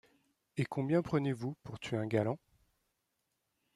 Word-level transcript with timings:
Et 0.57 0.65
combien 0.65 1.03
prenez-vous 1.03 1.55
pour 1.61 1.79
tuer 1.79 1.97
un 1.97 2.07
galant? 2.07 2.39